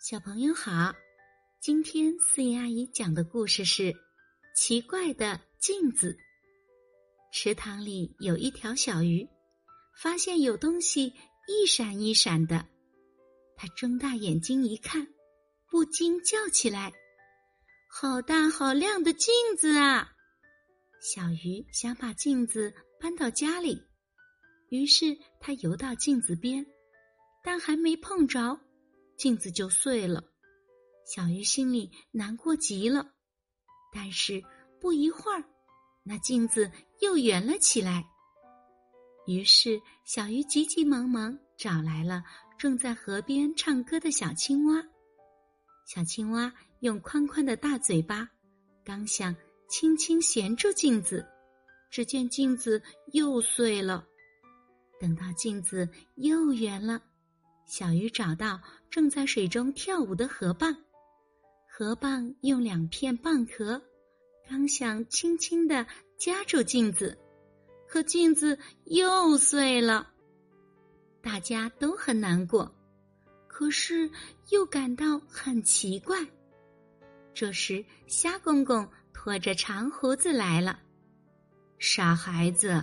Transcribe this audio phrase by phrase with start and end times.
[0.00, 0.94] 小朋友好，
[1.58, 3.92] 今天四姨阿姨讲的故事是
[4.54, 6.12] 《奇怪的镜子》。
[7.32, 9.28] 池塘里有一条小鱼，
[10.00, 11.12] 发现有东西
[11.48, 12.64] 一闪一闪的，
[13.56, 15.04] 它睁大眼睛一看，
[15.68, 16.92] 不禁叫起来
[17.90, 20.12] ：“好大好亮的镜子啊！”
[21.02, 23.82] 小鱼想把镜子搬到家里，
[24.68, 26.64] 于是它游到镜子边，
[27.42, 28.60] 但还没碰着。
[29.18, 30.22] 镜子就碎了，
[31.04, 33.04] 小鱼心里难过极了。
[33.92, 34.42] 但是
[34.80, 35.42] 不一会儿，
[36.04, 38.08] 那镜子又圆了起来。
[39.26, 42.22] 于是小鱼急急忙忙找来了
[42.56, 44.82] 正在河边唱歌的小青蛙。
[45.84, 48.28] 小青蛙用宽宽的大嘴巴，
[48.84, 49.34] 刚想
[49.68, 51.26] 轻轻衔住镜子，
[51.90, 52.80] 只见镜子
[53.12, 54.06] 又碎了。
[55.00, 57.02] 等到镜子又圆了。
[57.68, 58.58] 小鱼找到
[58.88, 60.74] 正在水中跳舞的河蚌，
[61.68, 63.80] 河蚌用两片蚌壳，
[64.48, 67.16] 刚想轻轻的夹住镜子，
[67.86, 70.10] 可镜子又碎了。
[71.20, 72.74] 大家都很难过，
[73.46, 74.10] 可是
[74.48, 76.16] 又感到很奇怪。
[77.34, 80.80] 这时，虾公公拖着长胡子来了
[81.78, 82.82] ：“傻孩子，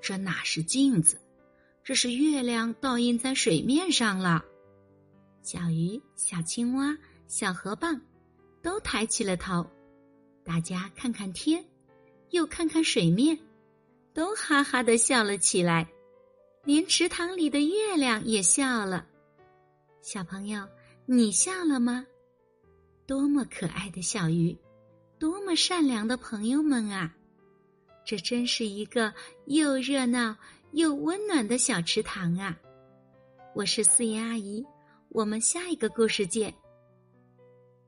[0.00, 1.20] 这哪是镜子？”
[1.82, 4.44] 这是月亮倒映在水面上了，
[5.42, 7.98] 小鱼、小青蛙、小河蚌
[8.62, 9.66] 都抬起了头，
[10.44, 11.64] 大家看看天，
[12.30, 13.36] 又看看水面，
[14.12, 15.90] 都哈哈的笑了起来，
[16.64, 19.06] 连池塘里的月亮也笑了。
[20.02, 20.66] 小朋友，
[21.06, 22.06] 你笑了吗？
[23.06, 24.56] 多么可爱的小鱼，
[25.18, 27.12] 多么善良的朋友们啊！
[28.04, 29.12] 这真是一个
[29.46, 30.36] 又热闹。
[30.72, 32.56] 又温暖的小池塘啊！
[33.56, 34.64] 我是四爷阿姨，
[35.08, 36.54] 我们下一个故事见。